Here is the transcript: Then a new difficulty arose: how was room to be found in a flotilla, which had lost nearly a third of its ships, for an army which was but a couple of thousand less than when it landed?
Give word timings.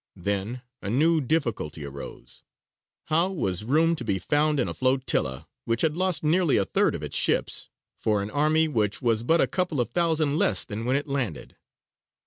Then 0.15 0.63
a 0.81 0.89
new 0.89 1.21
difficulty 1.21 1.85
arose: 1.85 2.41
how 3.05 3.29
was 3.29 3.63
room 3.63 3.95
to 3.97 4.03
be 4.03 4.17
found 4.17 4.59
in 4.59 4.67
a 4.67 4.73
flotilla, 4.73 5.47
which 5.65 5.81
had 5.81 5.95
lost 5.95 6.23
nearly 6.23 6.57
a 6.57 6.65
third 6.65 6.95
of 6.95 7.03
its 7.03 7.15
ships, 7.15 7.69
for 7.97 8.23
an 8.23 8.31
army 8.31 8.67
which 8.67 8.99
was 9.03 9.21
but 9.21 9.39
a 9.41 9.45
couple 9.45 9.79
of 9.79 9.89
thousand 9.89 10.39
less 10.39 10.63
than 10.65 10.85
when 10.85 10.95
it 10.95 11.07
landed? 11.07 11.55